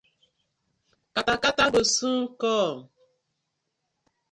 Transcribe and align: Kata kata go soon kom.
Kata 1.13 1.33
kata 1.43 1.65
go 1.73 1.81
soon 1.95 2.21
kom. 2.41 2.77